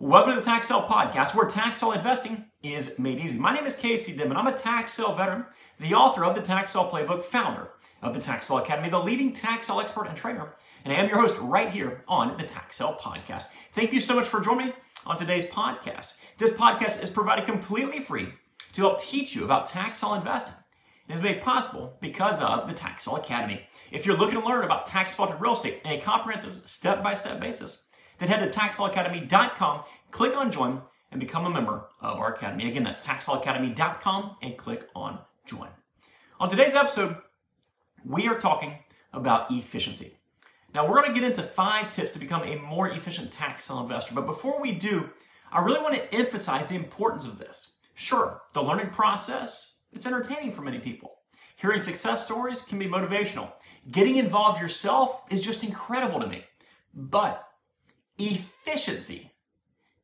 Welcome 0.00 0.34
to 0.34 0.38
the 0.38 0.44
Tax 0.44 0.70
Podcast, 0.70 1.34
where 1.34 1.48
tax 1.48 1.82
investing 1.82 2.44
is 2.62 3.00
made 3.00 3.18
easy. 3.18 3.36
My 3.36 3.52
name 3.52 3.66
is 3.66 3.74
Casey 3.74 4.16
Dimon. 4.16 4.36
I'm 4.36 4.46
a 4.46 4.56
tax 4.56 4.96
veteran, 4.96 5.44
the 5.80 5.94
author 5.94 6.24
of 6.24 6.36
the 6.36 6.40
Tax 6.40 6.72
Playbook, 6.72 7.24
founder 7.24 7.70
of 8.00 8.14
the 8.14 8.20
Tax 8.20 8.48
Academy, 8.48 8.90
the 8.90 8.98
leading 9.00 9.32
tax 9.32 9.68
expert 9.68 10.06
and 10.06 10.16
trainer, 10.16 10.54
and 10.84 10.92
I 10.92 10.96
am 10.98 11.08
your 11.08 11.18
host 11.18 11.36
right 11.40 11.68
here 11.68 12.04
on 12.06 12.36
the 12.36 12.44
Tax 12.44 12.78
Podcast. 12.78 13.48
Thank 13.72 13.92
you 13.92 14.00
so 14.00 14.14
much 14.14 14.26
for 14.26 14.38
joining 14.38 14.68
me 14.68 14.72
on 15.04 15.16
today's 15.16 15.46
podcast. 15.46 16.18
This 16.38 16.52
podcast 16.52 17.02
is 17.02 17.10
provided 17.10 17.44
completely 17.44 17.98
free 17.98 18.28
to 18.74 18.82
help 18.82 19.00
teach 19.00 19.34
you 19.34 19.44
about 19.44 19.66
tax 19.66 20.04
investing. 20.04 20.54
It 21.08 21.16
is 21.16 21.20
made 21.20 21.42
possible 21.42 21.96
because 22.00 22.40
of 22.40 22.68
the 22.68 22.74
Tax 22.74 23.08
Academy. 23.08 23.62
If 23.90 24.06
you're 24.06 24.16
looking 24.16 24.40
to 24.40 24.46
learn 24.46 24.62
about 24.62 24.86
tax 24.86 25.10
defaulted 25.10 25.40
real 25.40 25.54
estate 25.54 25.80
in 25.84 25.90
a 25.90 26.00
comprehensive 26.00 26.54
step-by-step 26.68 27.40
basis, 27.40 27.87
then 28.18 28.28
head 28.28 28.40
to 28.40 28.58
taxsaleacademy.com, 28.58 29.84
click 30.10 30.36
on 30.36 30.50
join, 30.50 30.82
and 31.10 31.20
become 31.20 31.46
a 31.46 31.50
member 31.50 31.86
of 32.00 32.18
our 32.18 32.34
academy. 32.34 32.68
Again, 32.68 32.84
that's 32.84 33.04
taxsaleacademy.com 33.04 34.36
and 34.42 34.56
click 34.56 34.88
on 34.94 35.18
join. 35.46 35.68
On 36.40 36.48
today's 36.48 36.74
episode, 36.74 37.16
we 38.04 38.28
are 38.28 38.38
talking 38.38 38.78
about 39.12 39.50
efficiency. 39.50 40.12
Now, 40.74 40.86
we're 40.86 41.00
going 41.00 41.14
to 41.14 41.20
get 41.20 41.28
into 41.28 41.42
five 41.42 41.90
tips 41.90 42.10
to 42.10 42.18
become 42.18 42.42
a 42.42 42.56
more 42.56 42.88
efficient 42.90 43.32
tax 43.32 43.70
investor. 43.70 44.14
But 44.14 44.26
before 44.26 44.60
we 44.60 44.72
do, 44.72 45.08
I 45.50 45.62
really 45.62 45.80
want 45.80 45.94
to 45.94 46.14
emphasize 46.14 46.68
the 46.68 46.76
importance 46.76 47.24
of 47.24 47.38
this. 47.38 47.76
Sure, 47.94 48.42
the 48.52 48.62
learning 48.62 48.90
process, 48.90 49.80
it's 49.92 50.06
entertaining 50.06 50.52
for 50.52 50.62
many 50.62 50.78
people. 50.78 51.14
Hearing 51.56 51.82
success 51.82 52.24
stories 52.24 52.62
can 52.62 52.78
be 52.78 52.86
motivational. 52.86 53.50
Getting 53.90 54.16
involved 54.16 54.60
yourself 54.60 55.22
is 55.30 55.40
just 55.40 55.64
incredible 55.64 56.20
to 56.20 56.26
me. 56.26 56.44
But 56.94 57.47
efficiency, 58.18 59.32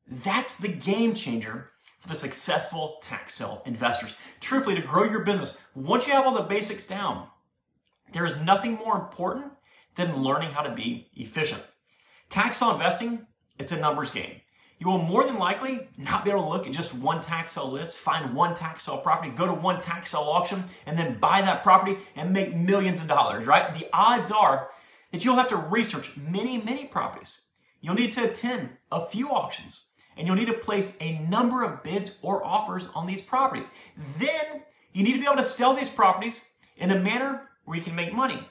that's 0.08 0.56
the 0.56 0.68
game 0.68 1.14
changer 1.14 1.70
for 2.00 2.08
the 2.08 2.14
successful 2.14 2.98
tax 3.00 3.34
sale 3.34 3.62
investors. 3.66 4.14
Truthfully, 4.40 4.76
to 4.76 4.82
grow 4.82 5.04
your 5.04 5.24
business, 5.24 5.58
once 5.74 6.06
you 6.06 6.12
have 6.12 6.26
all 6.26 6.34
the 6.34 6.42
basics 6.42 6.86
down, 6.86 7.28
there 8.12 8.24
is 8.26 8.36
nothing 8.36 8.74
more 8.74 8.96
important 8.96 9.46
than 9.96 10.22
learning 10.22 10.50
how 10.50 10.62
to 10.62 10.74
be 10.74 11.08
efficient. 11.14 11.62
Tax 12.28 12.58
sale 12.58 12.72
investing, 12.72 13.26
it's 13.58 13.72
a 13.72 13.78
numbers 13.78 14.10
game. 14.10 14.40
You 14.78 14.88
will 14.88 14.98
more 14.98 15.24
than 15.24 15.38
likely 15.38 15.88
not 15.96 16.24
be 16.24 16.30
able 16.30 16.42
to 16.42 16.48
look 16.48 16.66
at 16.66 16.72
just 16.72 16.94
one 16.94 17.20
tax 17.20 17.52
sale 17.52 17.70
list, 17.70 17.96
find 17.96 18.34
one 18.34 18.54
tax 18.54 18.82
sale 18.82 18.98
property, 18.98 19.30
go 19.30 19.46
to 19.46 19.54
one 19.54 19.80
tax 19.80 20.10
sale 20.10 20.22
auction, 20.22 20.64
and 20.84 20.98
then 20.98 21.18
buy 21.18 21.40
that 21.40 21.62
property 21.62 21.96
and 22.16 22.32
make 22.32 22.54
millions 22.54 23.00
of 23.00 23.08
dollars, 23.08 23.46
right? 23.46 23.72
The 23.74 23.88
odds 23.92 24.30
are 24.30 24.68
that 25.12 25.24
you'll 25.24 25.36
have 25.36 25.48
to 25.48 25.56
research 25.56 26.16
many, 26.16 26.58
many 26.58 26.84
properties. 26.84 27.43
You'll 27.84 27.96
need 27.96 28.12
to 28.12 28.24
attend 28.24 28.70
a 28.90 29.04
few 29.04 29.28
auctions 29.28 29.84
and 30.16 30.26
you'll 30.26 30.36
need 30.36 30.46
to 30.46 30.54
place 30.54 30.96
a 31.02 31.18
number 31.28 31.62
of 31.62 31.82
bids 31.82 32.16
or 32.22 32.42
offers 32.42 32.88
on 32.94 33.06
these 33.06 33.20
properties. 33.20 33.72
Then 34.18 34.62
you 34.94 35.02
need 35.02 35.12
to 35.12 35.18
be 35.18 35.26
able 35.26 35.36
to 35.36 35.44
sell 35.44 35.74
these 35.74 35.90
properties 35.90 36.46
in 36.78 36.92
a 36.92 36.98
manner 36.98 37.50
where 37.66 37.76
you 37.76 37.84
can 37.84 37.94
make 37.94 38.14
money. 38.14 38.48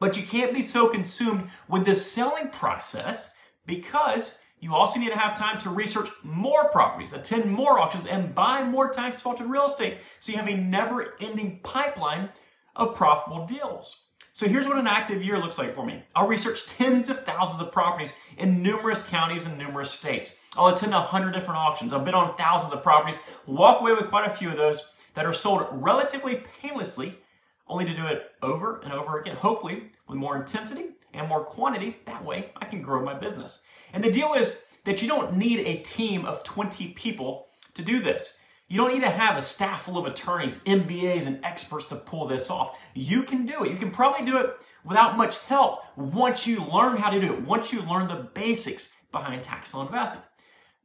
But 0.00 0.16
you 0.16 0.22
can't 0.22 0.54
be 0.54 0.62
so 0.62 0.88
consumed 0.88 1.50
with 1.68 1.84
the 1.84 1.94
selling 1.94 2.48
process 2.48 3.34
because 3.66 4.38
you 4.60 4.74
also 4.74 4.98
need 4.98 5.10
to 5.10 5.18
have 5.18 5.36
time 5.36 5.58
to 5.58 5.68
research 5.68 6.08
more 6.22 6.70
properties, 6.70 7.12
attend 7.12 7.50
more 7.50 7.78
auctions, 7.78 8.06
and 8.06 8.34
buy 8.34 8.64
more 8.64 8.88
tax 8.88 9.18
defaulted 9.18 9.44
real 9.44 9.66
estate 9.66 9.98
so 10.20 10.32
you 10.32 10.38
have 10.38 10.48
a 10.48 10.56
never 10.56 11.16
ending 11.20 11.60
pipeline 11.62 12.30
of 12.74 12.94
profitable 12.94 13.44
deals. 13.44 14.07
So 14.32 14.46
here's 14.46 14.66
what 14.66 14.78
an 14.78 14.86
active 14.86 15.22
year 15.22 15.38
looks 15.38 15.58
like 15.58 15.74
for 15.74 15.84
me. 15.84 16.02
I'll 16.14 16.28
research 16.28 16.66
tens 16.66 17.10
of 17.10 17.24
thousands 17.24 17.60
of 17.60 17.72
properties 17.72 18.16
in 18.36 18.62
numerous 18.62 19.02
counties 19.02 19.46
and 19.46 19.58
numerous 19.58 19.90
states. 19.90 20.36
I'll 20.56 20.68
attend 20.68 20.94
a 20.94 21.00
hundred 21.00 21.32
different 21.32 21.58
auctions. 21.58 21.92
I'll 21.92 22.04
bid 22.04 22.14
on 22.14 22.36
thousands 22.36 22.72
of 22.72 22.82
properties, 22.82 23.20
walk 23.46 23.80
away 23.80 23.92
with 23.92 24.10
quite 24.10 24.28
a 24.28 24.34
few 24.34 24.48
of 24.48 24.56
those 24.56 24.88
that 25.14 25.26
are 25.26 25.32
sold 25.32 25.66
relatively 25.72 26.44
painlessly, 26.60 27.18
only 27.66 27.84
to 27.84 27.94
do 27.94 28.06
it 28.06 28.30
over 28.42 28.80
and 28.84 28.92
over 28.92 29.18
again, 29.18 29.36
hopefully 29.36 29.90
with 30.06 30.18
more 30.18 30.36
intensity 30.36 30.90
and 31.12 31.28
more 31.28 31.42
quantity. 31.42 31.96
That 32.06 32.24
way 32.24 32.50
I 32.56 32.64
can 32.66 32.82
grow 32.82 33.02
my 33.02 33.14
business. 33.14 33.62
And 33.92 34.04
the 34.04 34.12
deal 34.12 34.34
is 34.34 34.62
that 34.84 35.02
you 35.02 35.08
don't 35.08 35.36
need 35.36 35.60
a 35.60 35.82
team 35.82 36.24
of 36.24 36.44
20 36.44 36.88
people 36.88 37.48
to 37.74 37.82
do 37.82 38.00
this. 38.00 38.37
You 38.68 38.76
don't 38.76 38.92
need 38.92 39.00
to 39.00 39.10
have 39.10 39.38
a 39.38 39.42
staff 39.42 39.84
full 39.84 39.96
of 39.96 40.04
attorneys, 40.04 40.62
MBAs, 40.64 41.26
and 41.26 41.42
experts 41.42 41.86
to 41.86 41.96
pull 41.96 42.26
this 42.26 42.50
off. 42.50 42.76
You 42.94 43.22
can 43.22 43.46
do 43.46 43.64
it. 43.64 43.70
You 43.70 43.78
can 43.78 43.90
probably 43.90 44.26
do 44.26 44.36
it 44.36 44.56
without 44.84 45.16
much 45.16 45.38
help 45.38 45.84
once 45.96 46.46
you 46.46 46.62
learn 46.66 46.98
how 46.98 47.08
to 47.08 47.18
do 47.20 47.32
it, 47.32 47.42
once 47.42 47.72
you 47.72 47.80
learn 47.82 48.08
the 48.08 48.28
basics 48.34 48.94
behind 49.10 49.42
tax 49.42 49.70
sale 49.70 49.80
investing. 49.80 50.20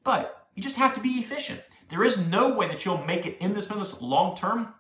But 0.05 0.47
you 0.55 0.63
just 0.63 0.77
have 0.77 0.94
to 0.94 1.01
be 1.01 1.19
efficient. 1.19 1.61
There 1.89 2.05
is 2.05 2.29
no 2.29 2.53
way 2.53 2.69
that 2.69 2.85
you'll 2.85 3.03
make 3.05 3.25
it 3.25 3.38
in 3.39 3.53
this 3.53 3.66
business 3.66 4.01
long 4.01 4.35
term 4.38 4.73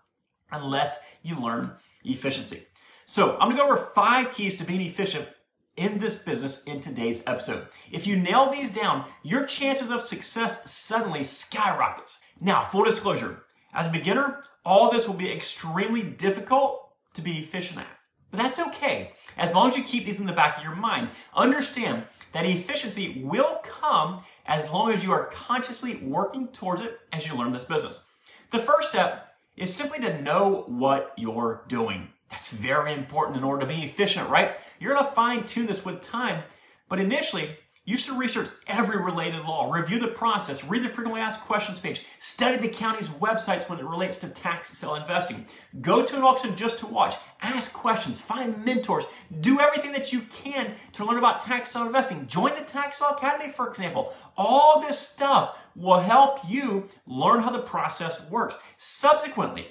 unless 0.51 0.99
you 1.23 1.35
learn 1.35 1.73
efficiency. 2.05 2.63
So 3.05 3.33
I'm 3.33 3.49
gonna 3.49 3.57
go 3.57 3.65
over 3.65 3.91
five 3.93 4.31
keys 4.31 4.57
to 4.57 4.63
being 4.63 4.81
efficient 4.81 5.27
in 5.75 5.97
this 5.97 6.15
business 6.15 6.63
in 6.63 6.79
today's 6.79 7.23
episode. 7.27 7.67
If 7.91 8.07
you 8.07 8.15
nail 8.15 8.49
these 8.49 8.71
down, 8.71 9.05
your 9.23 9.45
chances 9.45 9.91
of 9.91 10.01
success 10.01 10.71
suddenly 10.71 11.23
skyrockets. 11.23 12.21
Now, 12.39 12.63
full 12.65 12.83
disclosure, 12.83 13.43
as 13.73 13.87
a 13.87 13.91
beginner, 13.91 14.41
all 14.65 14.91
this 14.91 15.07
will 15.07 15.15
be 15.15 15.31
extremely 15.31 16.03
difficult 16.03 16.89
to 17.13 17.21
be 17.21 17.39
efficient 17.39 17.79
at. 17.79 17.87
But 18.31 18.41
that's 18.41 18.59
okay. 18.59 19.11
As 19.37 19.53
long 19.53 19.69
as 19.69 19.77
you 19.77 19.83
keep 19.83 20.05
these 20.05 20.19
in 20.19 20.25
the 20.25 20.33
back 20.33 20.57
of 20.57 20.63
your 20.63 20.75
mind, 20.75 21.09
understand 21.35 22.05
that 22.31 22.45
efficiency 22.45 23.21
will 23.23 23.59
come 23.63 24.23
as 24.47 24.71
long 24.71 24.91
as 24.91 25.03
you 25.03 25.11
are 25.11 25.27
consciously 25.27 25.97
working 25.97 26.47
towards 26.47 26.81
it 26.81 26.99
as 27.11 27.27
you 27.27 27.35
learn 27.35 27.51
this 27.53 27.63
business. 27.63 28.07
The 28.49 28.59
first 28.59 28.89
step 28.89 29.35
is 29.55 29.73
simply 29.73 29.99
to 29.99 30.21
know 30.21 30.65
what 30.67 31.13
you're 31.15 31.63
doing. 31.67 32.09
That's 32.31 32.49
very 32.49 32.93
important 32.93 33.37
in 33.37 33.43
order 33.43 33.67
to 33.67 33.71
be 33.71 33.83
efficient, 33.83 34.27
right? 34.29 34.55
You're 34.79 34.97
to 34.97 35.03
fine 35.03 35.45
tune 35.45 35.67
this 35.67 35.85
with 35.85 36.01
time, 36.01 36.43
but 36.89 36.99
initially, 36.99 37.55
you 37.85 37.97
should 37.97 38.17
research 38.17 38.47
every 38.67 38.97
related 38.97 39.43
law, 39.43 39.69
review 39.69 39.99
the 39.99 40.07
process, 40.07 40.63
read 40.63 40.83
the 40.83 40.89
frequently 40.89 41.19
asked 41.19 41.41
questions 41.41 41.79
page, 41.79 42.05
study 42.17 42.55
the 42.55 42.69
county's 42.69 43.09
websites 43.09 43.67
when 43.67 43.77
it 43.77 43.85
relates 43.85 44.19
to 44.19 44.29
tax 44.29 44.69
sale 44.69 44.95
investing. 44.95 45.45
Go 45.81 46.05
to 46.05 46.15
an 46.15 46.21
auction 46.21 46.55
just 46.55 46.79
to 46.79 46.87
watch, 46.87 47.15
ask 47.41 47.73
questions, 47.73 48.21
find 48.21 48.63
mentors, 48.63 49.05
do 49.41 49.59
everything 49.59 49.91
that 49.91 50.13
you 50.13 50.21
can 50.21 50.75
to 50.93 51.03
learn 51.03 51.17
about 51.17 51.41
tax 51.41 51.71
sale 51.71 51.85
investing. 51.85 52.25
Join 52.27 52.55
the 52.55 52.61
Tax 52.61 52.99
Sale 52.99 53.09
Academy, 53.09 53.51
for 53.51 53.67
example. 53.67 54.13
All 54.37 54.79
this 54.79 54.97
stuff 54.97 55.57
will 55.75 55.99
help 55.99 56.39
you 56.47 56.87
learn 57.05 57.41
how 57.41 57.49
the 57.49 57.59
process 57.59 58.21
works. 58.29 58.57
Subsequently, 58.77 59.67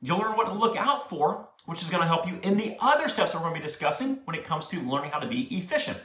you'll 0.00 0.18
learn 0.18 0.36
what 0.36 0.46
to 0.46 0.52
look 0.52 0.76
out 0.76 1.08
for, 1.08 1.48
which 1.66 1.82
is 1.82 1.90
going 1.90 2.02
to 2.02 2.06
help 2.06 2.28
you 2.28 2.38
in 2.44 2.56
the 2.56 2.76
other 2.80 3.08
steps 3.08 3.32
that 3.32 3.38
we're 3.38 3.48
going 3.48 3.54
to 3.54 3.60
be 3.60 3.66
discussing 3.66 4.20
when 4.26 4.36
it 4.36 4.44
comes 4.44 4.66
to 4.66 4.80
learning 4.82 5.10
how 5.10 5.18
to 5.18 5.26
be 5.26 5.42
efficient. 5.56 5.98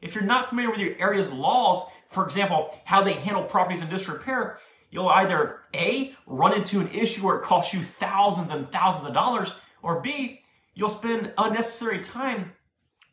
If 0.00 0.14
you're 0.14 0.24
not 0.24 0.48
familiar 0.48 0.70
with 0.70 0.80
your 0.80 0.98
area's 0.98 1.32
laws, 1.32 1.86
for 2.08 2.24
example, 2.24 2.76
how 2.84 3.02
they 3.02 3.12
handle 3.12 3.44
properties 3.44 3.82
in 3.82 3.88
disrepair, 3.88 4.58
you'll 4.90 5.08
either 5.08 5.60
A, 5.74 6.14
run 6.26 6.54
into 6.54 6.80
an 6.80 6.88
issue 6.88 7.24
where 7.24 7.36
it 7.36 7.42
costs 7.42 7.72
you 7.72 7.80
thousands 7.80 8.50
and 8.50 8.70
thousands 8.70 9.06
of 9.06 9.14
dollars, 9.14 9.54
or 9.82 10.00
B, 10.00 10.40
you'll 10.74 10.88
spend 10.88 11.32
unnecessary 11.38 12.00
time 12.00 12.52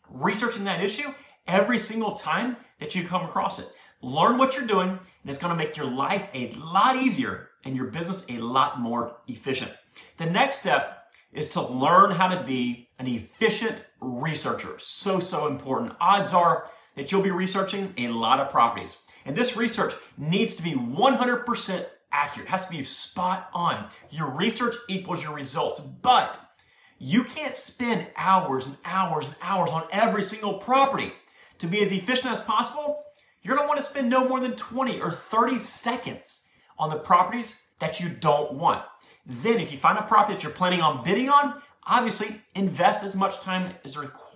researching 0.09 0.63
that 0.63 0.83
issue 0.83 1.13
every 1.47 1.77
single 1.77 2.13
time 2.13 2.57
that 2.79 2.95
you 2.95 3.03
come 3.03 3.23
across 3.23 3.59
it. 3.59 3.67
Learn 4.01 4.37
what 4.37 4.55
you're 4.55 4.67
doing, 4.67 4.89
and 4.89 4.99
it's 5.25 5.39
going 5.39 5.55
to 5.55 5.63
make 5.63 5.75
your 5.75 5.89
life 5.89 6.29
a 6.33 6.51
lot 6.53 6.95
easier 6.95 7.49
and 7.65 7.75
your 7.75 7.87
business 7.87 8.25
a 8.29 8.37
lot 8.37 8.79
more 8.79 9.17
efficient. 9.27 9.71
The 10.17 10.25
next 10.25 10.59
step 10.59 11.09
is 11.31 11.49
to 11.49 11.61
learn 11.61 12.11
how 12.11 12.27
to 12.27 12.43
be 12.43 12.89
an 12.99 13.07
efficient 13.07 13.85
researcher. 13.99 14.75
So, 14.79 15.19
so 15.19 15.47
important. 15.47 15.93
Odds 15.99 16.33
are 16.33 16.69
that 16.97 17.11
you'll 17.11 17.21
be 17.21 17.31
researching 17.31 17.93
a 17.97 18.09
lot 18.09 18.41
of 18.41 18.49
properties. 18.49 18.97
And 19.25 19.35
this 19.35 19.55
research 19.55 19.93
needs 20.17 20.55
to 20.55 20.63
be 20.63 20.73
100% 20.73 21.85
accurate. 22.11 22.47
It 22.47 22.51
has 22.51 22.65
to 22.65 22.71
be 22.71 22.83
spot 22.83 23.49
on. 23.53 23.87
Your 24.09 24.29
research 24.29 24.75
equals 24.89 25.23
your 25.23 25.33
results. 25.33 25.79
But 25.79 26.39
you 26.97 27.23
can't 27.23 27.55
spend 27.55 28.07
hours 28.17 28.67
and 28.67 28.77
hours 28.83 29.27
and 29.27 29.37
hours 29.41 29.71
on 29.71 29.87
every 29.91 30.23
single 30.23 30.55
property. 30.55 31.13
To 31.59 31.67
be 31.67 31.81
as 31.81 31.91
efficient 31.91 32.33
as 32.33 32.41
possible, 32.41 33.03
you're 33.41 33.55
want 33.55 33.77
to 33.77 33.83
spend 33.85 34.09
no 34.09 34.27
more 34.27 34.39
than 34.39 34.55
20 34.55 34.99
or 34.99 35.11
30 35.11 35.59
seconds 35.59 36.47
on 36.77 36.89
the 36.89 36.97
properties 36.97 37.61
that 37.79 37.99
you 37.99 38.09
don't 38.09 38.53
want. 38.53 38.83
Then, 39.25 39.59
if 39.59 39.71
you 39.71 39.77
find 39.77 39.97
a 39.97 40.03
property 40.03 40.33
that 40.33 40.43
you're 40.43 40.51
planning 40.51 40.81
on 40.81 41.03
bidding 41.03 41.29
on, 41.29 41.61
obviously 41.85 42.41
invest 42.55 43.03
as 43.03 43.15
much 43.15 43.39
time 43.39 43.73
as 43.85 43.97
required 43.97 44.26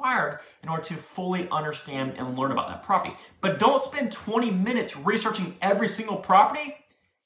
in 0.64 0.70
order 0.70 0.84
to 0.84 0.96
fully 0.96 1.48
understand 1.50 2.16
and 2.18 2.38
learn 2.38 2.52
about 2.52 2.68
that 2.70 2.84
property. 2.84 3.16
But 3.40 3.60
don't 3.60 3.84
spend 3.84 4.12
20 4.12 4.52
minutes 4.52 4.98
researching 4.98 5.56
every 5.62 5.88
single 5.88 6.18
property 6.18 6.76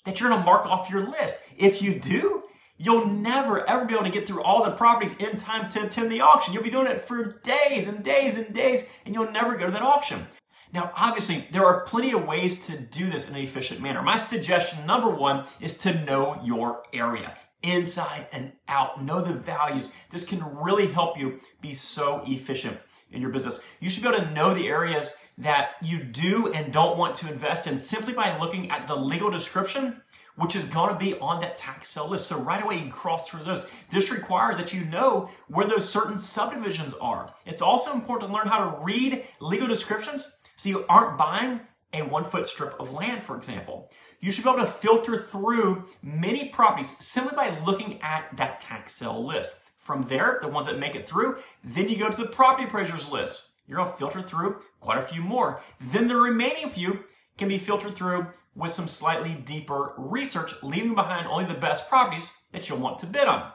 that 0.05 0.19
you're 0.19 0.29
going 0.29 0.41
to 0.41 0.45
mark 0.45 0.65
off 0.65 0.89
your 0.89 1.07
list. 1.07 1.39
If 1.57 1.81
you 1.81 1.99
do, 1.99 2.43
you'll 2.77 3.07
never 3.07 3.67
ever 3.67 3.85
be 3.85 3.93
able 3.93 4.05
to 4.05 4.09
get 4.09 4.27
through 4.27 4.43
all 4.43 4.63
the 4.63 4.71
properties 4.71 5.15
in 5.17 5.37
time 5.37 5.69
to 5.69 5.85
attend 5.85 6.11
the 6.11 6.21
auction. 6.21 6.53
You'll 6.53 6.63
be 6.63 6.69
doing 6.69 6.87
it 6.87 7.07
for 7.07 7.39
days 7.43 7.87
and 7.87 8.03
days 8.03 8.37
and 8.37 8.53
days, 8.53 8.89
and 9.05 9.13
you'll 9.13 9.31
never 9.31 9.55
go 9.55 9.65
to 9.65 9.71
that 9.71 9.81
auction. 9.81 10.27
Now, 10.73 10.91
obviously, 10.95 11.45
there 11.51 11.65
are 11.65 11.81
plenty 11.81 12.11
of 12.11 12.25
ways 12.25 12.67
to 12.67 12.77
do 12.77 13.09
this 13.09 13.29
in 13.29 13.35
an 13.35 13.41
efficient 13.41 13.79
manner. 13.79 14.01
My 14.01 14.17
suggestion, 14.17 14.85
number 14.85 15.09
one, 15.09 15.45
is 15.61 15.77
to 15.79 16.03
know 16.03 16.39
your 16.43 16.83
area 16.91 17.37
inside 17.63 18.27
and 18.31 18.51
out. 18.67 19.03
Know 19.03 19.21
the 19.21 19.33
values. 19.33 19.93
This 20.09 20.25
can 20.25 20.43
really 20.55 20.87
help 20.87 21.17
you 21.17 21.39
be 21.61 21.73
so 21.73 22.23
efficient 22.25 22.77
in 23.11 23.21
your 23.21 23.31
business. 23.31 23.61
You 23.79 23.89
should 23.89 24.03
be 24.03 24.09
able 24.09 24.19
to 24.19 24.31
know 24.31 24.53
the 24.53 24.67
areas 24.67 25.15
that 25.37 25.71
you 25.81 26.03
do 26.03 26.51
and 26.53 26.71
don't 26.71 26.97
want 26.97 27.15
to 27.15 27.31
invest 27.31 27.67
in 27.67 27.79
simply 27.79 28.13
by 28.13 28.37
looking 28.39 28.71
at 28.71 28.87
the 28.87 28.95
legal 28.95 29.29
description 29.29 30.01
which 30.35 30.55
is 30.55 30.65
going 30.65 30.91
to 30.91 30.99
be 30.99 31.17
on 31.19 31.39
that 31.41 31.57
tax 31.57 31.89
sale 31.89 32.09
list. 32.09 32.27
So 32.27 32.37
right 32.39 32.63
away 32.63 32.75
you 32.75 32.81
can 32.81 32.91
cross 32.91 33.27
through 33.27 33.43
those. 33.43 33.65
This 33.91 34.11
requires 34.11 34.57
that 34.57 34.73
you 34.73 34.85
know 34.85 35.29
where 35.47 35.67
those 35.67 35.87
certain 35.87 36.17
subdivisions 36.17 36.93
are. 36.95 37.33
It's 37.45 37.61
also 37.61 37.93
important 37.93 38.29
to 38.29 38.35
learn 38.35 38.47
how 38.47 38.69
to 38.69 38.83
read 38.83 39.25
legal 39.39 39.67
descriptions 39.67 40.37
so 40.55 40.69
you 40.69 40.85
aren't 40.89 41.17
buying 41.17 41.61
a 41.93 42.01
one 42.01 42.25
foot 42.25 42.47
strip 42.47 42.79
of 42.79 42.91
land, 42.91 43.23
for 43.23 43.37
example. 43.37 43.89
You 44.19 44.31
should 44.31 44.43
be 44.43 44.49
able 44.49 44.61
to 44.61 44.71
filter 44.71 45.17
through 45.17 45.85
many 46.01 46.49
properties 46.49 46.95
simply 47.03 47.35
by 47.35 47.57
looking 47.65 48.01
at 48.01 48.35
that 48.37 48.59
tax 48.59 48.95
sale 48.95 49.25
list. 49.25 49.55
From 49.77 50.03
there, 50.03 50.39
the 50.41 50.47
ones 50.47 50.67
that 50.67 50.79
make 50.79 50.95
it 50.95 51.07
through, 51.07 51.37
then 51.63 51.89
you 51.89 51.97
go 51.97 52.09
to 52.09 52.17
the 52.17 52.27
property 52.27 52.67
appraisers 52.67 53.07
list. 53.09 53.49
You're 53.67 53.83
to 53.83 53.91
filter 53.91 54.21
through 54.21 54.61
quite 54.79 54.97
a 54.97 55.05
few 55.05 55.21
more. 55.21 55.61
Then 55.79 56.07
the 56.07 56.15
remaining 56.15 56.69
few 56.69 57.03
can 57.37 57.49
be 57.49 57.57
filtered 57.57 57.95
through 57.95 58.27
with 58.55 58.71
some 58.71 58.87
slightly 58.87 59.33
deeper 59.33 59.93
research, 59.97 60.53
leaving 60.63 60.95
behind 60.95 61.27
only 61.27 61.45
the 61.45 61.59
best 61.59 61.89
properties 61.89 62.31
that 62.51 62.69
you'll 62.69 62.79
want 62.79 62.99
to 62.99 63.05
bid 63.05 63.27
on. 63.27 63.51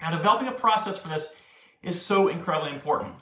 Now, 0.00 0.10
developing 0.10 0.48
a 0.48 0.52
process 0.52 0.98
for 0.98 1.08
this 1.08 1.32
is 1.82 2.00
so 2.00 2.28
incredibly 2.28 2.72
important. 2.72 3.14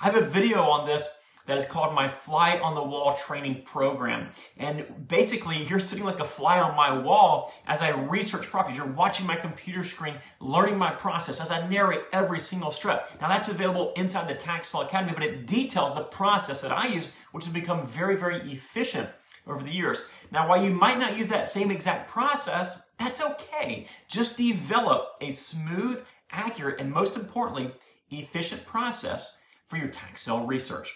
I 0.00 0.04
have 0.04 0.16
a 0.16 0.20
video 0.20 0.62
on 0.62 0.86
this 0.86 1.14
that 1.46 1.58
is 1.58 1.64
called 1.64 1.94
my 1.94 2.08
Fly 2.08 2.58
on 2.58 2.74
the 2.74 2.82
Wall 2.82 3.16
training 3.16 3.62
program. 3.62 4.30
And 4.56 5.08
basically, 5.08 5.62
you're 5.64 5.80
sitting 5.80 6.04
like 6.04 6.20
a 6.20 6.24
fly 6.24 6.60
on 6.60 6.76
my 6.76 6.96
wall 6.96 7.52
as 7.66 7.82
I 7.82 7.90
research 7.90 8.46
properties. 8.46 8.76
You're 8.76 8.86
watching 8.86 9.26
my 9.26 9.36
computer 9.36 9.84
screen, 9.84 10.14
learning 10.40 10.78
my 10.78 10.90
process 10.92 11.40
as 11.40 11.50
I 11.50 11.66
narrate 11.68 12.02
every 12.12 12.40
single 12.40 12.70
step. 12.70 13.10
Now, 13.20 13.28
that's 13.28 13.48
available 13.48 13.92
inside 13.96 14.28
the 14.28 14.34
Tax 14.34 14.68
Sale 14.68 14.82
Academy, 14.82 15.12
but 15.14 15.24
it 15.24 15.46
details 15.46 15.94
the 15.94 16.04
process 16.04 16.60
that 16.60 16.72
I 16.72 16.86
use, 16.86 17.08
which 17.32 17.44
has 17.44 17.52
become 17.52 17.86
very, 17.86 18.16
very 18.16 18.36
efficient 18.52 19.08
over 19.46 19.64
the 19.64 19.70
years. 19.70 20.04
Now, 20.30 20.48
while 20.48 20.62
you 20.62 20.70
might 20.70 20.98
not 20.98 21.16
use 21.16 21.28
that 21.28 21.46
same 21.46 21.70
exact 21.70 22.08
process, 22.08 22.80
that's 22.98 23.22
okay. 23.22 23.86
Just 24.08 24.36
develop 24.36 25.16
a 25.20 25.30
smooth, 25.30 26.04
accurate, 26.30 26.80
and 26.80 26.90
most 26.90 27.16
importantly, 27.16 27.72
efficient 28.10 28.64
process 28.64 29.36
for 29.68 29.76
your 29.76 29.88
tax 29.88 30.22
sale 30.22 30.46
research. 30.46 30.94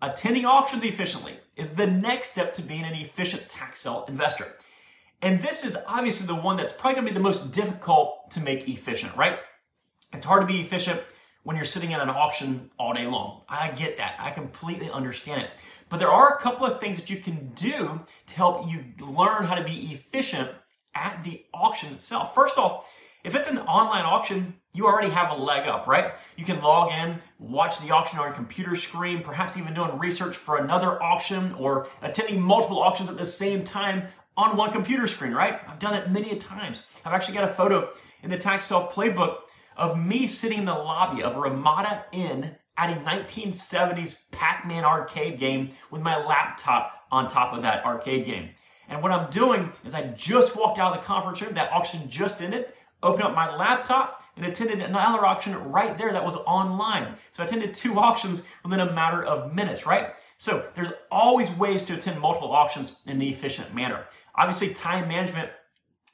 Attending 0.00 0.44
auctions 0.44 0.84
efficiently 0.84 1.38
is 1.56 1.74
the 1.74 1.86
next 1.86 2.30
step 2.30 2.52
to 2.54 2.62
being 2.62 2.84
an 2.84 2.94
efficient 2.94 3.48
tax 3.48 3.80
sale 3.80 4.04
investor. 4.06 4.54
And 5.22 5.42
this 5.42 5.64
is 5.64 5.76
obviously 5.88 6.28
the 6.28 6.40
one 6.40 6.56
that's 6.56 6.72
probably 6.72 6.94
gonna 6.94 7.08
be 7.08 7.14
the 7.14 7.20
most 7.20 7.52
difficult 7.52 8.30
to 8.30 8.40
make 8.40 8.68
efficient, 8.68 9.16
right? 9.16 9.40
It's 10.12 10.24
hard 10.24 10.42
to 10.42 10.46
be 10.46 10.60
efficient 10.60 11.00
when 11.42 11.56
you're 11.56 11.64
sitting 11.64 11.92
at 11.92 12.00
an 12.00 12.10
auction 12.10 12.70
all 12.78 12.94
day 12.94 13.06
long. 13.06 13.42
I 13.48 13.72
get 13.72 13.96
that. 13.96 14.14
I 14.20 14.30
completely 14.30 14.88
understand 14.88 15.42
it. 15.42 15.50
But 15.88 15.98
there 15.98 16.12
are 16.12 16.36
a 16.36 16.40
couple 16.40 16.64
of 16.64 16.78
things 16.78 16.98
that 16.98 17.10
you 17.10 17.16
can 17.16 17.48
do 17.54 18.00
to 18.26 18.34
help 18.34 18.70
you 18.70 18.84
learn 19.04 19.44
how 19.44 19.56
to 19.56 19.64
be 19.64 19.92
efficient 19.92 20.50
at 20.94 21.24
the 21.24 21.44
auction 21.52 21.92
itself. 21.92 22.34
First 22.34 22.56
of 22.56 22.64
all, 22.64 22.86
if 23.24 23.34
it's 23.34 23.48
an 23.48 23.58
online 23.58 24.04
auction, 24.04 24.54
you 24.74 24.86
already 24.86 25.10
have 25.10 25.30
a 25.30 25.34
leg 25.34 25.66
up, 25.68 25.86
right? 25.86 26.12
You 26.36 26.44
can 26.44 26.60
log 26.60 26.92
in, 26.92 27.18
watch 27.38 27.80
the 27.80 27.92
auction 27.92 28.18
on 28.18 28.26
your 28.26 28.34
computer 28.34 28.76
screen, 28.76 29.22
perhaps 29.22 29.56
even 29.56 29.74
doing 29.74 29.98
research 29.98 30.36
for 30.36 30.58
another 30.58 31.02
auction 31.02 31.54
or 31.54 31.88
attending 32.02 32.40
multiple 32.40 32.78
auctions 32.78 33.08
at 33.08 33.16
the 33.16 33.26
same 33.26 33.64
time 33.64 34.04
on 34.36 34.56
one 34.56 34.70
computer 34.70 35.06
screen, 35.06 35.32
right? 35.32 35.60
I've 35.68 35.80
done 35.80 35.94
it 35.94 36.10
many 36.10 36.30
a 36.30 36.36
times. 36.36 36.82
I've 37.04 37.12
actually 37.12 37.34
got 37.34 37.44
a 37.44 37.52
photo 37.52 37.90
in 38.22 38.30
the 38.30 38.38
tax 38.38 38.66
sale 38.66 38.88
playbook 38.92 39.38
of 39.76 39.98
me 39.98 40.26
sitting 40.26 40.58
in 40.58 40.64
the 40.64 40.74
lobby 40.74 41.22
of 41.22 41.36
Ramada 41.36 42.04
Inn 42.12 42.56
at 42.76 42.96
a 42.96 43.00
1970s 43.00 44.30
Pac-Man 44.30 44.84
arcade 44.84 45.38
game 45.38 45.70
with 45.90 46.02
my 46.02 46.24
laptop 46.24 46.92
on 47.10 47.26
top 47.28 47.52
of 47.52 47.62
that 47.62 47.84
arcade 47.84 48.24
game. 48.24 48.50
And 48.88 49.02
what 49.02 49.12
I'm 49.12 49.30
doing 49.30 49.72
is 49.84 49.94
I 49.94 50.02
just 50.08 50.56
walked 50.56 50.78
out 50.78 50.94
of 50.94 51.00
the 51.00 51.06
conference 51.06 51.42
room, 51.42 51.54
that 51.54 51.72
auction 51.72 52.08
just 52.08 52.40
ended, 52.40 52.72
opened 53.02 53.22
up 53.22 53.34
my 53.34 53.54
laptop 53.54 54.22
and 54.36 54.46
attended 54.46 54.80
an 54.80 54.90
another 54.90 55.24
auction 55.24 55.54
right 55.70 55.96
there 55.98 56.12
that 56.12 56.24
was 56.24 56.36
online. 56.36 57.14
So 57.32 57.42
I 57.42 57.46
attended 57.46 57.74
two 57.74 57.98
auctions 57.98 58.42
within 58.64 58.80
a 58.80 58.92
matter 58.92 59.24
of 59.24 59.54
minutes, 59.54 59.86
right? 59.86 60.14
So 60.36 60.68
there's 60.74 60.92
always 61.10 61.50
ways 61.52 61.82
to 61.84 61.94
attend 61.94 62.20
multiple 62.20 62.52
auctions 62.52 63.00
in 63.06 63.12
an 63.12 63.22
efficient 63.22 63.74
manner. 63.74 64.04
Obviously, 64.34 64.72
time 64.72 65.08
management 65.08 65.50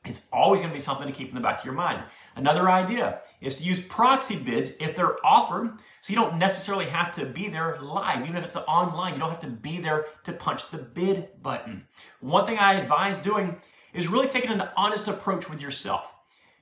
is 0.06 0.22
always 0.32 0.60
going 0.60 0.70
to 0.70 0.74
be 0.74 0.80
something 0.80 1.06
to 1.06 1.12
keep 1.12 1.28
in 1.28 1.34
the 1.34 1.40
back 1.40 1.60
of 1.60 1.64
your 1.64 1.74
mind. 1.74 2.02
Another 2.36 2.70
idea 2.70 3.20
is 3.40 3.56
to 3.56 3.64
use 3.64 3.80
proxy 3.80 4.36
bids 4.36 4.76
if 4.80 4.96
they're 4.96 5.24
offered, 5.24 5.78
so 6.00 6.12
you 6.12 6.18
don't 6.18 6.38
necessarily 6.38 6.86
have 6.86 7.12
to 7.12 7.26
be 7.26 7.48
there 7.48 7.78
live. 7.80 8.22
Even 8.22 8.36
if 8.36 8.44
it's 8.44 8.56
online, 8.56 9.14
you 9.14 9.18
don't 9.18 9.30
have 9.30 9.40
to 9.40 9.46
be 9.46 9.78
there 9.78 10.06
to 10.24 10.32
punch 10.32 10.70
the 10.70 10.78
bid 10.78 11.28
button. 11.42 11.86
One 12.20 12.46
thing 12.46 12.58
I 12.58 12.74
advise 12.74 13.18
doing 13.18 13.56
is 13.92 14.08
really 14.08 14.28
taking 14.28 14.50
an 14.50 14.68
honest 14.76 15.08
approach 15.08 15.48
with 15.48 15.62
yourself. 15.62 16.13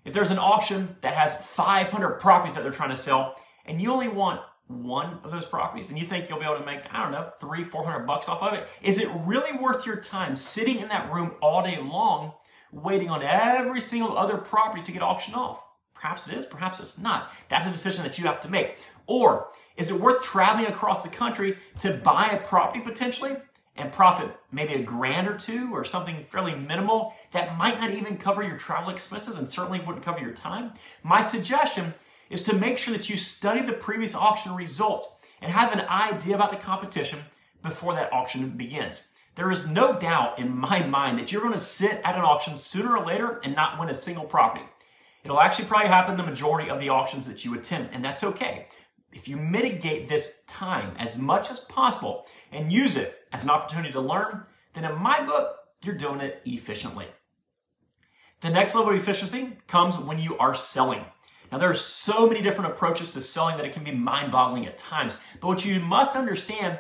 If 0.05 0.13
there's 0.13 0.31
an 0.31 0.39
auction 0.39 0.97
that 1.01 1.15
has 1.15 1.37
500 1.37 2.21
properties 2.21 2.57
that 2.57 2.63
they're 2.63 2.73
trying 2.73 2.91
to 2.91 2.97
sell, 2.97 3.37
and 3.67 3.81
you 3.81 3.93
only 3.93 4.09
want 4.09 4.41
one 4.67 5.19
of 5.23 5.31
those 5.31 5.45
properties 5.45 5.91
and 5.91 5.99
you 5.99 6.05
think 6.05 6.29
you'll 6.29 6.39
be 6.39 6.45
able 6.45 6.59
to 6.59 6.65
make, 6.65 6.81
I 6.93 7.03
don't 7.03 7.13
know, 7.13 7.31
three, 7.41 7.63
400 7.63 8.07
bucks 8.07 8.29
off 8.29 8.43
of 8.43 8.55
it, 8.55 8.67
is 8.83 8.99
it 8.99 9.09
really 9.27 9.57
worth 9.59 9.87
your 9.87 9.97
time 9.97 10.35
sitting 10.35 10.81
in 10.81 10.89
that 10.89 11.13
room 11.13 11.35
all 11.41 11.63
day 11.63 11.79
long 11.81 12.33
waiting 12.73 13.11
on 13.11 13.23
every 13.23 13.81
single 13.81 14.17
other 14.17 14.39
property 14.39 14.83
to 14.83 14.93
get 14.93 15.03
auctioned 15.03 15.37
off? 15.37 15.63
Perhaps 15.95 16.27
it 16.27 16.35
is, 16.35 16.47
perhaps 16.47 16.81
it's 16.81 16.99
not. 16.99 17.33
That's 17.49 17.67
a 17.67 17.71
decision 17.71 18.03
that 18.03 18.19
you 18.19 18.25
have 18.25 18.41
to 18.41 18.49
make. 18.49 18.79
Or 19.07 19.49
is 19.77 19.91
it 19.91 20.01
worth 20.01 20.23
traveling 20.23 20.67
across 20.67 21.03
the 21.05 21.09
country 21.09 21.59
to 21.81 21.95
buy 21.95 22.31
a 22.31 22.45
property 22.45 22.81
potentially 22.81 23.37
and 23.77 23.93
profit 23.93 24.35
maybe 24.51 24.75
a 24.75 24.83
grand 24.83 25.27
or 25.27 25.37
two 25.37 25.71
or 25.73 25.85
something 25.85 26.25
fairly 26.25 26.55
minimal 26.55 27.15
that 27.33 27.57
might 27.57 27.81
not 27.81 27.91
even 27.91 28.17
cover 28.17 28.43
your 28.43 28.59
travel 28.59 28.91
expenses 28.91 29.37
and 29.37 29.49
certainly 29.49 29.81
wouldn't 29.81 30.05
cover 30.05 30.21
your 30.21 30.33
time? 30.33 30.73
My 31.03 31.21
suggestion 31.21 31.95
is 32.29 32.43
to 32.45 32.55
make 32.55 32.79
sure 32.79 32.95
that 32.95 33.09
you 33.09 33.17
study 33.17 33.63
the 33.63 33.73
previous 33.73 34.15
auction 34.15 34.55
results 34.55 35.09
and 35.41 35.51
have 35.51 35.73
an 35.73 35.81
idea 35.81 36.35
about 36.35 36.51
the 36.51 36.57
competition 36.57 37.19
before 37.63 37.95
that 37.95 38.13
auction 38.13 38.49
begins. 38.51 39.09
There 39.35 39.51
is 39.51 39.69
no 39.69 39.99
doubt 39.99 40.39
in 40.39 40.57
my 40.57 40.83
mind 40.85 41.19
that 41.19 41.33
you're 41.33 41.43
going 41.43 41.55
to 41.55 41.59
sit 41.59 42.01
at 42.05 42.17
an 42.17 42.23
auction 42.23 42.57
sooner 42.57 42.97
or 42.97 43.05
later 43.05 43.41
and 43.45 43.55
not 43.55 43.79
win 43.79 43.89
a 43.89 43.95
single 43.95 44.25
property. 44.25 44.65
It'll 45.25 45.41
actually 45.41 45.67
probably 45.67 45.89
happen 45.89 46.17
the 46.17 46.23
majority 46.23 46.69
of 46.69 46.81
the 46.81 46.91
auctions 46.91 47.27
that 47.29 47.45
you 47.45 47.55
attend, 47.55 47.91
and 47.93 48.05
that's 48.05 48.25
okay. 48.25 48.67
If 49.13 49.29
you 49.29 49.37
mitigate 49.37 50.09
this 50.09 50.43
time 50.47 50.95
as 50.99 51.17
much 51.17 51.51
as 51.51 51.61
possible 51.61 52.27
and 52.51 52.73
use 52.73 52.97
it 52.97 53.22
as 53.33 53.43
an 53.43 53.51
opportunity 53.51 53.93
to 53.93 54.01
learn, 54.01 54.43
then 54.75 54.85
in 54.85 54.99
my 54.99 55.21
book, 55.25 55.57
you're 55.85 55.95
doing 55.95 56.21
it 56.21 56.41
efficiently. 56.45 57.07
The 58.41 58.51
next 58.51 58.75
level 58.75 58.93
of 58.93 58.99
efficiency 58.99 59.57
comes 59.67 59.99
when 59.99 60.19
you 60.19 60.37
are 60.39 60.55
selling. 60.55 61.05
Now, 61.51 61.59
there 61.59 61.71
are 61.71 61.75
so 61.75 62.27
many 62.27 62.41
different 62.41 62.73
approaches 62.73 63.11
to 63.11 63.21
selling 63.21 63.57
that 63.57 63.67
it 63.67 63.73
can 63.73 63.85
be 63.85 63.93
mind 63.93 64.33
boggling 64.33 64.67
at 64.67 64.79
times. 64.79 65.17
But 65.41 65.49
what 65.49 65.65
you 65.65 65.81
must 65.81 66.17
understand 66.17 66.79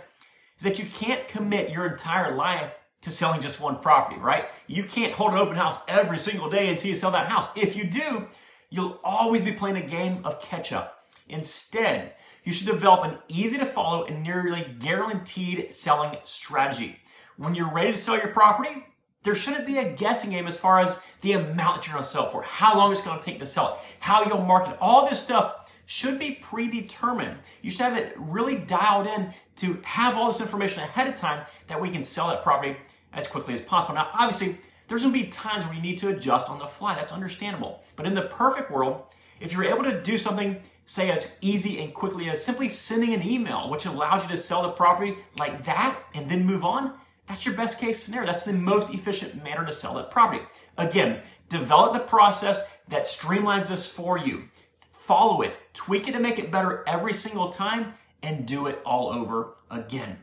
is 0.58 0.64
that 0.64 0.78
you 0.78 0.86
can't 0.86 1.28
commit 1.28 1.70
your 1.70 1.86
entire 1.86 2.34
life 2.34 2.72
to 3.02 3.10
selling 3.10 3.40
just 3.40 3.60
one 3.60 3.78
property, 3.80 4.18
right? 4.18 4.46
You 4.66 4.84
can't 4.84 5.12
hold 5.12 5.32
an 5.32 5.38
open 5.38 5.56
house 5.56 5.78
every 5.88 6.18
single 6.18 6.48
day 6.48 6.70
until 6.70 6.88
you 6.90 6.96
sell 6.96 7.10
that 7.10 7.30
house. 7.30 7.54
If 7.56 7.76
you 7.76 7.84
do, 7.84 8.26
you'll 8.70 8.98
always 9.04 9.42
be 9.42 9.52
playing 9.52 9.76
a 9.76 9.86
game 9.86 10.20
of 10.24 10.40
catch 10.40 10.72
up. 10.72 11.04
Instead, 11.28 12.14
you 12.44 12.52
should 12.52 12.66
develop 12.66 13.04
an 13.04 13.18
easy 13.28 13.58
to 13.58 13.66
follow 13.66 14.04
and 14.04 14.22
nearly 14.22 14.74
guaranteed 14.80 15.72
selling 15.72 16.16
strategy. 16.24 16.98
When 17.36 17.54
you're 17.54 17.72
ready 17.72 17.92
to 17.92 17.96
sell 17.96 18.16
your 18.16 18.28
property, 18.28 18.86
there 19.22 19.34
shouldn't 19.34 19.66
be 19.66 19.78
a 19.78 19.92
guessing 19.92 20.30
game 20.30 20.46
as 20.46 20.56
far 20.56 20.80
as 20.80 21.02
the 21.20 21.32
amount 21.32 21.76
that 21.76 21.86
you're 21.86 21.94
going 21.94 22.02
to 22.02 22.08
sell 22.08 22.30
for, 22.30 22.42
how 22.42 22.76
long 22.76 22.90
it's 22.90 23.00
going 23.00 23.18
to 23.18 23.24
take 23.24 23.38
to 23.38 23.46
sell 23.46 23.74
it, 23.74 23.80
how 24.00 24.24
you'll 24.24 24.38
market. 24.38 24.76
All 24.80 25.08
this 25.08 25.20
stuff 25.20 25.70
should 25.86 26.18
be 26.18 26.32
predetermined. 26.42 27.38
You 27.60 27.70
should 27.70 27.82
have 27.82 27.96
it 27.96 28.14
really 28.18 28.56
dialed 28.56 29.06
in 29.06 29.32
to 29.56 29.78
have 29.84 30.16
all 30.16 30.26
this 30.26 30.40
information 30.40 30.82
ahead 30.82 31.06
of 31.06 31.14
time 31.14 31.46
that 31.68 31.80
we 31.80 31.90
can 31.90 32.02
sell 32.02 32.28
that 32.28 32.42
property 32.42 32.76
as 33.12 33.28
quickly 33.28 33.54
as 33.54 33.60
possible. 33.60 33.94
Now, 33.94 34.08
obviously, 34.14 34.58
there's 34.88 35.02
going 35.02 35.14
to 35.14 35.20
be 35.20 35.28
times 35.28 35.64
where 35.64 35.74
you 35.74 35.82
need 35.82 35.98
to 35.98 36.08
adjust 36.08 36.50
on 36.50 36.58
the 36.58 36.66
fly. 36.66 36.94
That's 36.94 37.12
understandable. 37.12 37.82
But 37.96 38.06
in 38.06 38.14
the 38.14 38.22
perfect 38.22 38.70
world, 38.70 39.04
if 39.40 39.52
you're 39.52 39.64
able 39.64 39.84
to 39.84 40.02
do 40.02 40.18
something, 40.18 40.60
say, 40.84 41.10
as 41.10 41.36
easy 41.40 41.80
and 41.80 41.94
quickly 41.94 42.28
as 42.28 42.44
simply 42.44 42.68
sending 42.68 43.14
an 43.14 43.26
email, 43.26 43.70
which 43.70 43.86
allows 43.86 44.24
you 44.24 44.30
to 44.30 44.36
sell 44.36 44.62
the 44.62 44.70
property 44.70 45.16
like 45.38 45.64
that 45.64 45.98
and 46.14 46.30
then 46.30 46.46
move 46.46 46.64
on, 46.64 46.94
that's 47.26 47.46
your 47.46 47.54
best 47.54 47.78
case 47.78 48.02
scenario. 48.02 48.26
That's 48.26 48.44
the 48.44 48.52
most 48.52 48.92
efficient 48.92 49.42
manner 49.42 49.64
to 49.64 49.72
sell 49.72 49.94
that 49.94 50.10
property. 50.10 50.42
Again, 50.76 51.22
develop 51.48 51.92
the 51.92 52.00
process 52.00 52.64
that 52.88 53.02
streamlines 53.02 53.68
this 53.68 53.88
for 53.88 54.18
you. 54.18 54.44
Follow 54.90 55.42
it, 55.42 55.56
tweak 55.72 56.08
it 56.08 56.12
to 56.12 56.20
make 56.20 56.38
it 56.38 56.50
better 56.50 56.84
every 56.86 57.12
single 57.12 57.50
time, 57.50 57.94
and 58.22 58.46
do 58.46 58.66
it 58.66 58.80
all 58.84 59.10
over 59.10 59.56
again. 59.70 60.18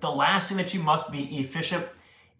The 0.00 0.10
last 0.10 0.48
thing 0.48 0.58
that 0.58 0.72
you 0.74 0.80
must 0.80 1.10
be 1.10 1.38
efficient 1.40 1.86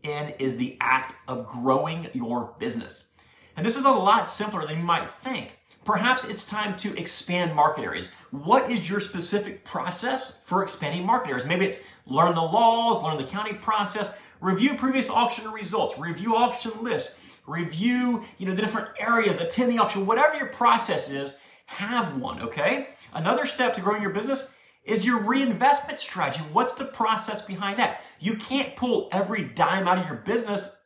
in 0.02 0.34
is 0.38 0.56
the 0.56 0.76
act 0.80 1.14
of 1.26 1.46
growing 1.46 2.08
your 2.12 2.54
business. 2.58 3.10
And 3.56 3.66
this 3.66 3.76
is 3.76 3.84
a 3.84 3.90
lot 3.90 4.28
simpler 4.28 4.66
than 4.66 4.78
you 4.78 4.84
might 4.84 5.10
think. 5.10 5.57
Perhaps 5.88 6.24
it's 6.24 6.44
time 6.44 6.76
to 6.76 6.94
expand 6.98 7.54
market 7.54 7.82
areas. 7.82 8.12
What 8.30 8.70
is 8.70 8.90
your 8.90 9.00
specific 9.00 9.64
process 9.64 10.36
for 10.44 10.62
expanding 10.62 11.06
market 11.06 11.30
areas? 11.30 11.46
Maybe 11.46 11.64
it's 11.64 11.80
learn 12.04 12.34
the 12.34 12.42
laws, 12.42 13.02
learn 13.02 13.16
the 13.16 13.24
counting 13.24 13.56
process, 13.56 14.12
review 14.42 14.74
previous 14.74 15.08
auction 15.08 15.50
results, 15.50 15.98
review 15.98 16.36
auction 16.36 16.72
lists, 16.82 17.18
review, 17.46 18.22
you 18.36 18.44
know, 18.44 18.54
the 18.54 18.60
different 18.60 18.88
areas, 19.00 19.40
attend 19.40 19.72
the 19.72 19.78
auction, 19.78 20.04
whatever 20.04 20.36
your 20.36 20.48
process 20.48 21.08
is, 21.08 21.38
have 21.64 22.20
one, 22.20 22.42
okay? 22.42 22.88
Another 23.14 23.46
step 23.46 23.72
to 23.72 23.80
growing 23.80 24.02
your 24.02 24.12
business 24.12 24.50
is 24.84 25.06
your 25.06 25.22
reinvestment 25.22 25.98
strategy. 25.98 26.44
What's 26.52 26.74
the 26.74 26.84
process 26.84 27.40
behind 27.40 27.78
that? 27.78 28.02
You 28.20 28.34
can't 28.36 28.76
pull 28.76 29.08
every 29.10 29.42
dime 29.42 29.88
out 29.88 29.96
of 29.96 30.04
your 30.04 30.16
business. 30.16 30.82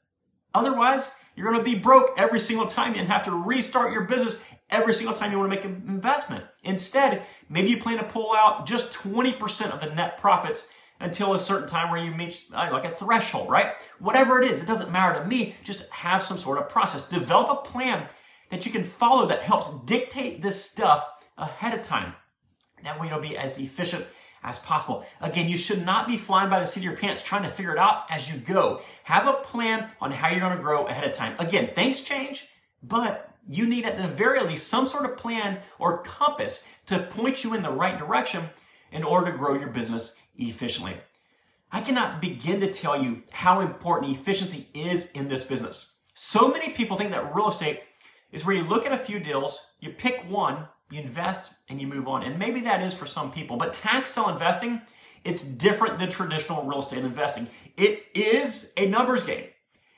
Otherwise, 0.55 1.13
you're 1.35 1.51
going 1.51 1.65
to 1.65 1.71
be 1.71 1.79
broke 1.79 2.11
every 2.17 2.39
single 2.39 2.67
time 2.67 2.95
and 2.95 3.09
have 3.09 3.25
to 3.25 3.31
restart 3.31 3.93
your 3.93 4.05
business 4.05 4.43
every 4.71 4.95
single 4.95 5.15
time 5.15 5.33
you 5.33 5.39
want 5.39 5.51
to 5.51 5.57
make 5.57 5.65
an 5.65 5.85
investment. 5.87 6.45
Instead, 6.65 7.25
maybe 7.49 7.71
you 7.71 7.79
plan 7.79 7.99
to 7.99 8.05
pull 8.05 8.35
out 8.35 8.67
just 8.67 8.93
20% 8.93 9.71
of 9.71 9.81
the 9.81 9.95
net 9.95 10.19
profits 10.19 10.67
until 11.01 11.35
a 11.35 11.39
certain 11.39 11.69
time 11.69 11.91
where 11.91 12.03
you 12.03 12.13
meet 12.13 12.45
uh, 12.55 12.69
like 12.71 12.85
a 12.85 12.91
threshold, 12.91 13.51
right? 13.51 13.75
Whatever 13.99 14.41
it 14.41 14.51
is, 14.51 14.63
it 14.63 14.67
doesn't 14.67 14.93
matter 14.93 15.21
to 15.21 15.27
me. 15.27 15.57
Just 15.65 15.89
have 15.91 16.23
some 16.23 16.39
sort 16.39 16.59
of 16.59 16.69
process. 16.69 17.09
Develop 17.09 17.49
a 17.51 17.69
plan 17.69 18.07
that 18.51 18.65
you 18.65 18.73
can 18.73 18.85
follow 18.85 19.27
that 19.27 19.43
helps 19.43 19.85
dictate 19.85 20.43
this 20.43 20.63
stuff 20.63 21.05
ahead 21.39 21.75
of 21.75 21.83
time. 21.83 22.15
That 22.85 23.01
way 23.01 23.09
you'll 23.09 23.21
be 23.21 23.37
as 23.37 23.59
efficient 23.59 24.05
as 24.43 24.59
possible. 24.59 25.07
Again, 25.21 25.49
you 25.49 25.57
should 25.57 25.85
not 25.85 26.07
be 26.07 26.17
flying 26.17 26.51
by 26.51 26.61
the 26.61 26.67
seat 26.67 26.81
of 26.81 26.85
your 26.85 26.97
pants 26.97 27.23
trying 27.23 27.43
to 27.43 27.49
figure 27.49 27.73
it 27.73 27.79
out 27.79 28.05
as 28.11 28.31
you 28.31 28.39
go. 28.39 28.83
Have 29.05 29.27
a 29.27 29.35
plan 29.35 29.91
on 30.01 30.11
how 30.11 30.29
you're 30.29 30.41
going 30.41 30.57
to 30.57 30.63
grow 30.63 30.87
ahead 30.87 31.05
of 31.05 31.13
time. 31.13 31.35
Again, 31.39 31.71
things 31.75 32.01
change, 32.01 32.49
but 32.83 33.31
you 33.49 33.67
need 33.67 33.85
at 33.85 33.99
the 33.99 34.09
very 34.09 34.41
least 34.43 34.69
some 34.69 34.87
sort 34.87 35.05
of 35.05 35.17
plan 35.17 35.59
or 35.79 36.03
compass 36.03 36.67
to 36.87 37.01
point 37.11 37.45
you 37.45 37.55
in 37.55 37.63
the 37.63 37.71
right 37.71 37.99
direction 37.99 38.49
in 38.91 39.03
order 39.03 39.31
to 39.31 39.39
grow 39.39 39.55
your 39.55 39.69
business 39.69 40.17
efficiently. 40.37 40.97
I 41.71 41.81
cannot 41.81 42.21
begin 42.21 42.61
to 42.61 42.71
tell 42.71 43.03
you 43.03 43.23
how 43.31 43.61
important 43.61 44.17
efficiency 44.17 44.69
is 44.75 45.11
in 45.13 45.29
this 45.29 45.43
business. 45.43 45.93
So 46.15 46.49
many 46.49 46.71
people 46.71 46.99
think 46.99 47.11
that 47.13 47.35
real 47.35 47.49
estate 47.49 47.81
is 48.31 48.45
where 48.45 48.55
you 48.55 48.63
look 48.63 48.85
at 48.85 48.93
a 48.93 49.05
few 49.05 49.19
deals, 49.19 49.61
you 49.81 49.91
pick 49.91 50.25
one, 50.29 50.69
you 50.93 51.01
invest, 51.01 51.53
and 51.69 51.81
you 51.81 51.87
move 51.87 52.07
on. 52.07 52.23
And 52.23 52.39
maybe 52.39 52.61
that 52.61 52.83
is 52.83 52.93
for 52.95 53.07
some 53.07 53.33
people, 53.33 53.57
but 53.57 53.73
tax 53.73 54.11
sale 54.11 54.29
investing, 54.29 54.83
it's 55.25 55.43
different 55.43 55.99
than 55.99 56.11
traditional 56.11 56.65
real 56.65 56.81
estate 56.81 57.05
investing. 57.05 57.49
It 57.77 58.07
is 58.15 58.73
a 58.77 58.87
numbers 58.87 59.23
game. 59.23 59.47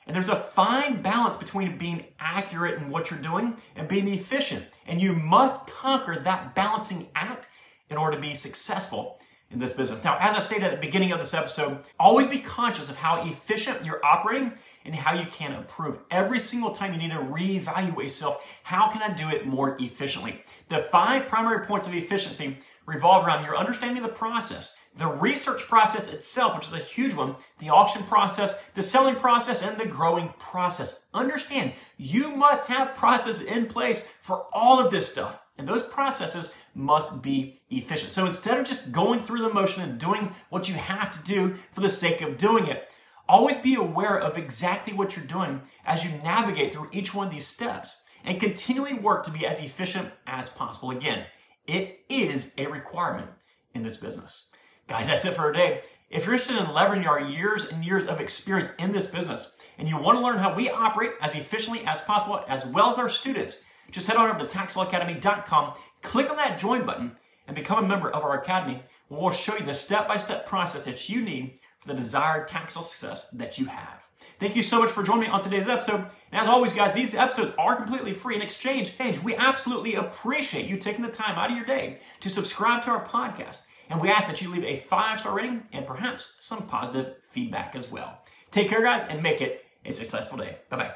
And 0.07 0.15
there's 0.15 0.29
a 0.29 0.35
fine 0.35 1.01
balance 1.01 1.35
between 1.35 1.77
being 1.77 2.05
accurate 2.19 2.79
in 2.79 2.89
what 2.89 3.09
you're 3.09 3.19
doing 3.19 3.57
and 3.75 3.87
being 3.87 4.07
efficient. 4.07 4.65
And 4.85 5.01
you 5.01 5.13
must 5.13 5.65
conquer 5.67 6.19
that 6.19 6.53
balancing 6.53 7.07
act 7.15 7.47
in 7.89 7.97
order 7.97 8.15
to 8.15 8.21
be 8.21 8.35
successful 8.35 9.19
in 9.55 9.59
this 9.59 9.73
business. 9.73 10.03
Now, 10.03 10.17
as 10.19 10.35
I 10.35 10.39
stated 10.39 10.65
at 10.65 10.71
the 10.71 10.85
beginning 10.85 11.13
of 11.13 11.19
this 11.19 11.33
episode, 11.33 11.79
always 11.97 12.27
be 12.27 12.39
conscious 12.39 12.89
of 12.89 12.97
how 12.97 13.23
efficient 13.23 13.83
you're 13.83 14.05
operating 14.05 14.53
and 14.83 14.93
how 14.93 15.15
you 15.15 15.25
can 15.27 15.53
improve. 15.53 15.97
Every 16.11 16.39
single 16.39 16.71
time 16.71 16.93
you 16.93 16.99
need 16.99 17.11
to 17.11 17.17
reevaluate 17.17 18.03
yourself. 18.03 18.45
How 18.63 18.89
can 18.89 19.01
I 19.01 19.15
do 19.15 19.29
it 19.29 19.47
more 19.47 19.77
efficiently? 19.79 20.43
The 20.69 20.87
five 20.91 21.27
primary 21.27 21.65
points 21.65 21.87
of 21.87 21.95
efficiency 21.95 22.57
revolve 22.85 23.25
around 23.25 23.45
your 23.45 23.57
understanding 23.57 24.03
of 24.03 24.09
the 24.09 24.15
process, 24.15 24.77
the 24.97 25.07
research 25.07 25.61
process 25.61 26.13
itself, 26.13 26.55
which 26.55 26.67
is 26.67 26.73
a 26.73 26.79
huge 26.79 27.13
one, 27.13 27.35
the 27.59 27.69
auction 27.69 28.03
process, 28.03 28.61
the 28.75 28.83
selling 28.83 29.15
process, 29.15 29.63
and 29.63 29.79
the 29.79 29.87
growing 29.87 30.31
process. 30.37 31.05
Understand, 31.13 31.71
you 31.97 32.35
must 32.35 32.65
have 32.65 32.95
processes 32.95 33.41
in 33.47 33.65
place 33.65 34.07
for 34.21 34.45
all 34.53 34.85
of 34.85 34.91
this 34.91 35.09
stuff. 35.09 35.39
And 35.57 35.67
those 35.67 35.83
processes 35.83 36.53
must 36.73 37.21
be 37.21 37.61
efficient. 37.69 38.11
So 38.11 38.25
instead 38.25 38.59
of 38.59 38.65
just 38.65 38.91
going 38.91 39.23
through 39.23 39.41
the 39.41 39.53
motion 39.53 39.83
and 39.83 39.97
doing 39.99 40.33
what 40.49 40.67
you 40.67 40.75
have 40.75 41.11
to 41.11 41.23
do 41.23 41.55
for 41.71 41.81
the 41.81 41.89
sake 41.89 42.21
of 42.21 42.37
doing 42.37 42.67
it, 42.67 42.89
always 43.27 43.57
be 43.57 43.75
aware 43.75 44.19
of 44.19 44.37
exactly 44.37 44.93
what 44.93 45.15
you're 45.15 45.25
doing 45.25 45.61
as 45.85 46.03
you 46.03 46.11
navigate 46.23 46.73
through 46.73 46.89
each 46.91 47.13
one 47.13 47.27
of 47.27 47.33
these 47.33 47.47
steps 47.47 48.01
and 48.23 48.39
continually 48.39 48.93
work 48.93 49.23
to 49.23 49.31
be 49.31 49.45
as 49.45 49.59
efficient 49.59 50.09
as 50.27 50.49
possible. 50.49 50.91
Again, 50.91 51.25
it 51.67 52.01
is 52.09 52.53
a 52.57 52.67
requirement 52.67 53.29
in 53.73 53.83
this 53.83 53.97
business. 53.97 54.49
Guys, 54.87 55.07
that's 55.07 55.25
it 55.25 55.33
for 55.33 55.51
today. 55.51 55.81
If 56.09 56.25
you're 56.25 56.35
interested 56.35 56.57
in 56.57 56.65
leveraging 56.67 57.07
our 57.07 57.21
years 57.21 57.65
and 57.65 57.83
years 57.83 58.05
of 58.05 58.19
experience 58.19 58.69
in 58.77 58.91
this 58.91 59.07
business 59.07 59.55
and 59.77 59.87
you 59.87 59.97
want 59.97 60.17
to 60.17 60.23
learn 60.23 60.37
how 60.37 60.53
we 60.53 60.69
operate 60.69 61.11
as 61.21 61.35
efficiently 61.35 61.85
as 61.85 62.01
possible, 62.01 62.43
as 62.47 62.65
well 62.65 62.89
as 62.89 62.99
our 62.99 63.09
students, 63.09 63.63
just 63.91 64.07
head 64.07 64.17
on 64.17 64.29
over 64.29 64.39
to 64.39 64.57
taxsaleacademy.com, 64.57 65.73
click 66.01 66.29
on 66.29 66.37
that 66.37 66.59
join 66.59 66.85
button, 66.85 67.15
and 67.47 67.55
become 67.55 67.83
a 67.83 67.87
member 67.87 68.09
of 68.09 68.23
our 68.23 68.39
academy. 68.39 68.83
We'll 69.09 69.31
show 69.31 69.55
you 69.55 69.65
the 69.65 69.73
step 69.73 70.07
by 70.07 70.17
step 70.17 70.45
process 70.45 70.85
that 70.85 71.09
you 71.09 71.21
need 71.21 71.59
for 71.79 71.89
the 71.89 71.93
desired 71.93 72.47
tax 72.47 72.75
law 72.75 72.81
success 72.81 73.29
that 73.31 73.57
you 73.57 73.65
have. 73.65 74.05
Thank 74.39 74.55
you 74.55 74.63
so 74.63 74.79
much 74.79 74.89
for 74.91 75.03
joining 75.03 75.21
me 75.21 75.27
on 75.27 75.41
today's 75.41 75.67
episode. 75.67 76.05
And 76.31 76.41
as 76.41 76.47
always, 76.47 76.73
guys, 76.73 76.93
these 76.93 77.15
episodes 77.15 77.53
are 77.57 77.75
completely 77.75 78.13
free 78.13 78.35
in 78.35 78.41
exchange. 78.41 78.93
We 79.23 79.35
absolutely 79.35 79.95
appreciate 79.95 80.65
you 80.65 80.77
taking 80.77 81.03
the 81.03 81.11
time 81.11 81.37
out 81.37 81.51
of 81.51 81.55
your 81.55 81.65
day 81.65 81.99
to 82.19 82.29
subscribe 82.29 82.83
to 82.83 82.89
our 82.89 83.05
podcast. 83.05 83.61
And 83.89 84.01
we 84.01 84.09
ask 84.09 84.27
that 84.27 84.41
you 84.41 84.49
leave 84.49 84.65
a 84.65 84.77
five 84.77 85.19
star 85.19 85.35
rating 85.35 85.63
and 85.71 85.85
perhaps 85.85 86.35
some 86.39 86.67
positive 86.67 87.15
feedback 87.31 87.75
as 87.75 87.89
well. 87.89 88.19
Take 88.51 88.69
care, 88.69 88.81
guys, 88.81 89.05
and 89.07 89.21
make 89.21 89.41
it 89.41 89.65
a 89.85 89.93
successful 89.93 90.37
day. 90.37 90.57
Bye 90.69 90.77
bye. 90.77 90.95